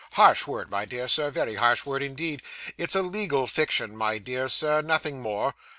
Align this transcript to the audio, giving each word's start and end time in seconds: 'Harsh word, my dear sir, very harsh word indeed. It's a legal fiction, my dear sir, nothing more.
'Harsh 0.13 0.47
word, 0.47 0.71
my 0.71 0.83
dear 0.83 1.07
sir, 1.07 1.29
very 1.29 1.53
harsh 1.53 1.85
word 1.85 2.01
indeed. 2.01 2.41
It's 2.75 2.95
a 2.95 3.03
legal 3.03 3.45
fiction, 3.45 3.95
my 3.95 4.17
dear 4.17 4.49
sir, 4.49 4.81
nothing 4.81 5.21
more. 5.21 5.53